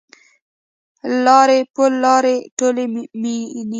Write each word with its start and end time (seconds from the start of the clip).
لارې 1.25 1.59
پل 1.73 1.91
لارې 2.05 2.35
ټولي 2.57 2.85
میینې 3.21 3.63